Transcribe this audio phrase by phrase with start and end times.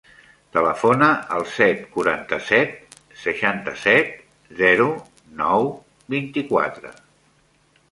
[0.55, 2.95] Telefona al set, quaranta-set,
[3.27, 4.09] seixanta-set,
[4.65, 4.89] zero,
[5.45, 5.71] nou,
[6.17, 6.99] vint-i-quatre.